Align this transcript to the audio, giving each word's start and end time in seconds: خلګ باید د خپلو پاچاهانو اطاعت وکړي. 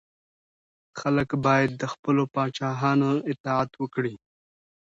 خلګ 0.99 1.29
باید 1.45 1.69
د 1.81 1.83
خپلو 1.93 2.23
پاچاهانو 2.33 3.09
اطاعت 3.31 3.71
وکړي. 3.77 4.13